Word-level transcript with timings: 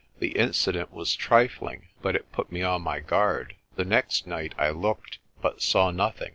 The 0.17 0.29
incident 0.31 0.91
was 0.91 1.15
trifling, 1.15 1.89
but 2.01 2.15
it 2.15 2.31
put 2.31 2.51
me 2.51 2.63
on 2.63 2.81
my 2.81 3.01
guard. 3.01 3.53
The 3.75 3.85
next 3.85 4.25
night 4.25 4.55
I 4.57 4.71
looked, 4.71 5.19
but 5.43 5.61
saw 5.61 5.91
nothing. 5.91 6.29